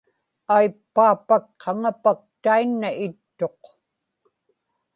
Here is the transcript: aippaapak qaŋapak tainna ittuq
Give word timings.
aippaapak 0.57 1.45
qaŋapak 1.61 2.19
tainna 2.43 2.89
ittuq 3.05 3.59